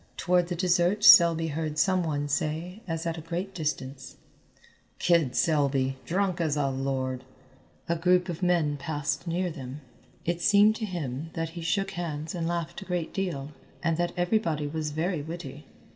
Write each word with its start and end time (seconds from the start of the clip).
Toward 0.17 0.47
the 0.47 0.55
dessert 0.55 1.03
Selby 1.03 1.49
heard 1.49 1.77
some 1.77 2.01
one 2.03 2.27
say 2.27 2.81
as 2.87 3.05
at 3.05 3.19
a 3.19 3.21
great 3.21 3.53
distance, 3.53 4.17
"Kid 4.97 5.35
Selby, 5.35 5.97
drunk 6.07 6.41
as 6.41 6.57
a 6.57 6.71
lord." 6.71 7.23
A 7.87 7.95
group 7.95 8.27
of 8.27 8.41
men 8.41 8.77
passed 8.77 9.27
near 9.27 9.51
them; 9.51 9.81
it 10.25 10.41
seemed 10.41 10.75
to 10.77 10.85
him 10.85 11.29
that 11.33 11.49
he 11.49 11.61
shook 11.61 11.91
hands 11.91 12.33
and 12.33 12.47
laughed 12.47 12.81
a 12.81 12.85
great 12.85 13.13
deal, 13.13 13.51
and 13.83 13.95
that 13.97 14.11
everybody 14.17 14.65
was 14.65 14.89
very 14.89 15.21
witty. 15.21 15.67